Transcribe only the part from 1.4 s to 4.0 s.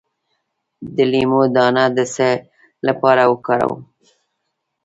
دانه د څه لپاره وکاروم؟